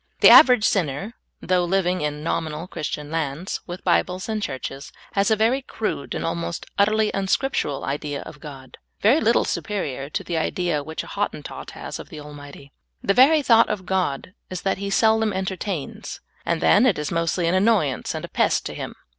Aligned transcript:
The 0.21 0.29
average 0.31 0.63
sinner, 0.63 1.13
though 1.41 1.63
living 1.63 2.01
in 2.01 2.23
nominal 2.23 2.65
Christian 2.65 3.11
lands, 3.11 3.61
with 3.67 3.83
Bibles 3.83 4.27
and 4.27 4.41
Churches, 4.41 4.91
has 5.11 5.29
a 5.29 5.35
very 5.35 5.61
crude 5.61 6.15
and 6.15 6.25
almost 6.25 6.65
utterly 6.79 7.11
unscriptural 7.13 7.85
idea 7.85 8.23
of 8.23 8.39
God, 8.39 8.79
very 9.01 9.21
little 9.21 9.45
superior 9.45 10.09
to 10.09 10.23
the 10.23 10.37
idea 10.37 10.81
which 10.83 11.03
a 11.03 11.07
Hottentot 11.07 11.69
has 11.77 11.99
of 11.99 12.09
the 12.09 12.17
Al 12.17 12.33
mighty. 12.33 12.73
The 13.03 13.13
very 13.13 13.43
thought 13.43 13.69
of 13.69 13.85
God 13.85 14.33
is 14.49 14.63
that 14.63 14.79
He 14.79 14.89
seldom 14.89 15.31
enter 15.33 15.55
tains, 15.55 16.19
and 16.47 16.61
then 16.61 16.87
it 16.87 16.97
is 16.97 17.11
mostly 17.11 17.45
an 17.45 17.53
annoyance 17.53 18.15
and 18.15 18.25
a 18.25 18.29
pest 18.29 18.65
to 18.65 18.73
Him. 18.73 18.95